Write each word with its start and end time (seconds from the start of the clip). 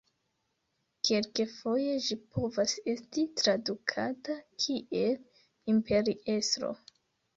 Kelkfoje 1.09 1.91
ĝi 2.07 2.17
povas 2.37 2.73
esti 2.93 3.27
tradukata 3.41 4.39
kiel 4.65 5.73
imperiestro. 5.75 6.73